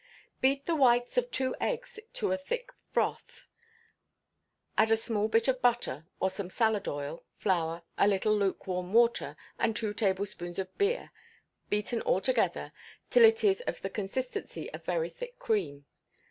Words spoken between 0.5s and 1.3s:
the whites of